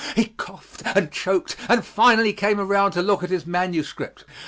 He 0.15 0.25
coughed 0.35 0.81
and 0.83 1.11
choked 1.11 1.55
and 1.69 1.85
finally 1.85 2.33
came 2.33 2.59
around 2.59 2.93
to 2.93 3.03
look 3.03 3.21
at 3.21 3.29
his 3.29 3.45
manuscript. 3.45 4.25